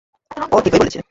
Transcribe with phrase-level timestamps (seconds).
[0.51, 0.99] ও ঠিকই বলেছে।